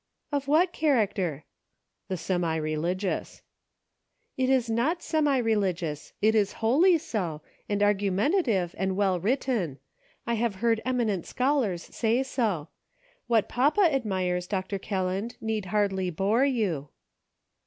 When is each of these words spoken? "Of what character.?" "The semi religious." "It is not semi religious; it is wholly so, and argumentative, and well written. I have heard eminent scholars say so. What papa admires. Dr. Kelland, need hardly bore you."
"Of 0.31 0.47
what 0.47 0.73
character.?" 0.73 1.45
"The 2.07 2.17
semi 2.17 2.55
religious." 2.57 3.43
"It 4.35 4.49
is 4.49 4.67
not 4.67 5.03
semi 5.03 5.37
religious; 5.37 6.13
it 6.23 6.33
is 6.33 6.53
wholly 6.53 6.97
so, 6.97 7.43
and 7.69 7.83
argumentative, 7.83 8.73
and 8.79 8.95
well 8.97 9.19
written. 9.19 9.77
I 10.25 10.33
have 10.33 10.55
heard 10.55 10.81
eminent 10.85 11.27
scholars 11.27 11.83
say 11.83 12.23
so. 12.23 12.69
What 13.27 13.47
papa 13.47 13.93
admires. 13.93 14.47
Dr. 14.47 14.79
Kelland, 14.79 15.35
need 15.39 15.65
hardly 15.67 16.09
bore 16.09 16.45
you." 16.45 16.89